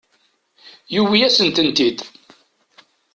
Yuwi-asent-tent-id. 0.93 1.99